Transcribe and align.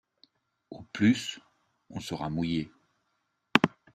Au 0.71 0.81
plus 0.81 1.39
on 1.91 1.99
sera 1.99 2.31
mouillé. 2.31 2.71